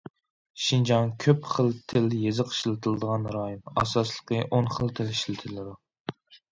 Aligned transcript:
شىنجاڭ 0.67 1.11
كۆپ 1.25 1.45
خىل 1.49 1.69
تىل- 1.93 2.17
يېزىق 2.23 2.55
ئىشلىتىلىدىغان 2.57 3.31
رايون، 3.39 3.63
ئاساسلىقى 3.75 4.43
ئون 4.49 4.75
خىل 4.77 4.95
تىل 5.01 5.15
ئىشلىتىلىدۇ. 5.17 5.81